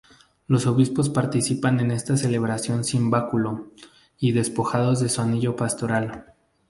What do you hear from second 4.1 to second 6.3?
y despojados de su anillo pastoral.